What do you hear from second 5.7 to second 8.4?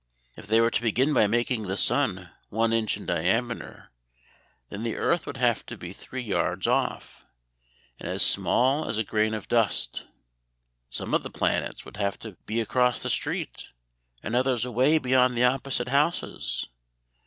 be three yards off, and as